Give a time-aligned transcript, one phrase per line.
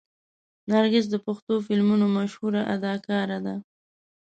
[0.69, 3.55] نرګس د پښتو فلمونو مشهوره اداکاره ده.